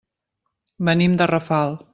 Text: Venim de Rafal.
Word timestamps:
Venim 0.89 1.21
de 1.21 1.31
Rafal. 1.35 1.81